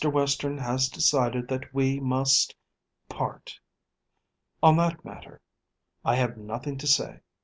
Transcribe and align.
Western 0.03 0.57
has 0.57 0.89
decided 0.89 1.47
that 1.49 1.71
we 1.75 1.99
must 1.99 2.55
part. 3.07 3.59
On 4.63 4.75
that 4.77 5.05
matter 5.05 5.41
I 6.03 6.15
have 6.15 6.37
nothing 6.39 6.79
to 6.79 6.87
say. 6.87 7.19